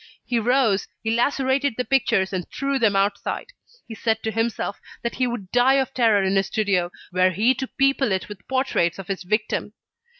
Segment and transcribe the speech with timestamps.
[0.25, 3.53] He rose, he lacerated the pictures and threw them outside.
[3.87, 7.53] He said to himself that he would die of terror in his studio, were he
[7.53, 9.73] to people it with portraits of his victim.